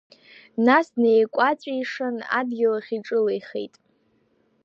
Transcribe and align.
Нас 0.65 0.87
днеикәаҵәишан 0.95 2.17
адгьылахь 2.39 2.91
иҿылеихеит. 2.97 3.73